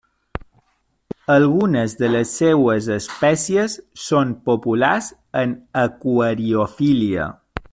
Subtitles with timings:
[1.33, 3.75] Algunes de les seues espècies
[4.07, 5.11] són populars
[5.43, 7.29] en aquariofília.